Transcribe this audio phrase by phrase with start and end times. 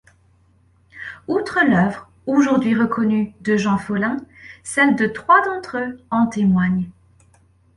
[1.27, 4.17] Outre l'œuvre, aujourd'hui reconnue, de Jean Follain,
[4.63, 6.89] celle de trois d'entre eux en témoigne.